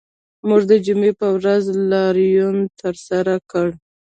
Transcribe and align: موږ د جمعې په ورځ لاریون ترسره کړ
موږ 0.47 0.61
د 0.71 0.73
جمعې 0.85 1.11
په 1.19 1.27
ورځ 1.37 1.63
لاریون 1.91 2.57
ترسره 2.79 3.35
کړ 3.51 3.67